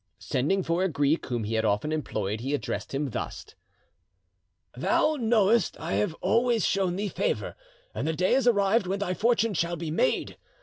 [0.17, 3.45] Sending for a Greek whom he had often employed, he addressed him thus:
[4.75, 7.55] "Thou knowest I have always shown thee favour,
[7.93, 10.37] and the day is arrived when thy fortune shall be made.